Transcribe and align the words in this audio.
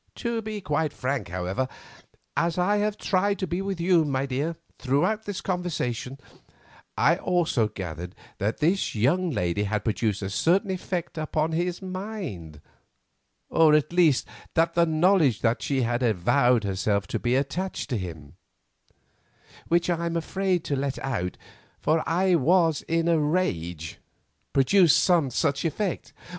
To 0.15 0.41
be 0.41 0.61
quite 0.61 0.93
frank, 0.93 1.27
however, 1.27 1.67
as 2.35 2.57
I 2.57 2.77
have 2.77 2.97
tried 2.97 3.37
to 3.37 3.45
be 3.45 3.61
with 3.61 3.79
you, 3.79 4.03
my 4.03 4.25
dear, 4.25 4.55
throughout 4.79 5.25
this 5.25 5.41
conversation, 5.41 6.17
I 6.97 7.17
also 7.17 7.67
gathered 7.67 8.15
that 8.39 8.57
this 8.57 8.95
young 8.95 9.29
lady 9.29 9.65
had 9.65 9.83
produced 9.83 10.23
a 10.23 10.31
certain 10.31 10.71
effect 10.71 11.19
upon 11.19 11.51
his 11.51 11.83
mind, 11.83 12.61
or 13.51 13.75
at 13.75 13.93
least 13.93 14.25
that 14.55 14.73
the 14.73 14.87
knowledge 14.87 15.41
that 15.41 15.61
she 15.61 15.83
had 15.83 16.01
avowed 16.01 16.63
herself 16.63 17.05
to 17.09 17.19
be 17.19 17.35
attached 17.35 17.87
to 17.91 17.97
him—which 17.99 19.87
I 19.87 20.07
am 20.07 20.17
afraid 20.17 20.71
I 20.71 20.73
let 20.77 20.97
out, 21.05 21.37
for 21.79 22.01
I 22.09 22.33
was 22.33 22.81
in 22.87 23.07
a 23.07 23.17
great 23.17 23.29
rage—produced 23.43 24.97
some 24.97 25.29
such 25.29 25.63
effect. 25.63 26.11